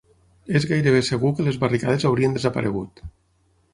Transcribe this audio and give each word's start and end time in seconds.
...és 0.59 0.63
gairebé 0.71 1.01
segur 1.09 1.31
que 1.39 1.45
les 1.49 1.59
barricades 1.65 2.07
haurien 2.09 2.35
desaparegut 2.39 3.05